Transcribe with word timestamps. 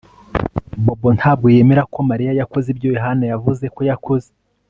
Bobo 0.85 1.09
ntabwo 1.19 1.45
yemera 1.55 1.83
ko 1.93 1.99
Mariya 2.09 2.31
yakoze 2.39 2.67
ibyo 2.73 2.87
Yohana 2.95 3.23
yavuze 3.31 3.65
ko 3.75 3.81
yakoze 3.89 4.29